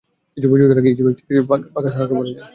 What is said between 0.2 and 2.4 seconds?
কিছু বুঝে ওঠার আগে ইশা ইজিবাইক থেকে পাকা সড়কে পড়ে